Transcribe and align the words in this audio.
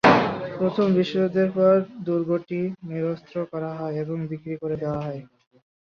প্রথম 0.57 0.87
বিশ্বযুদ্ধের 0.97 1.49
পর 1.51 1.73
দুর্গটি 2.05 2.59
নিরস্ত্র 2.89 3.35
করা 3.51 3.71
হয় 3.77 3.95
এবং 4.03 4.17
বিক্রি 4.29 4.55
করে 4.61 4.75
দেওয়া 4.81 5.01
হয়। 5.05 5.21